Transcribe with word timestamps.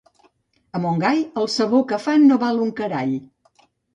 A 0.79 0.79
Montgai, 0.85 1.19
el 1.41 1.49
sabó 1.57 1.83
que 1.93 2.01
fan 2.07 2.25
no 2.31 2.39
val 2.47 2.65
un 2.65 2.75
carall. 2.83 3.15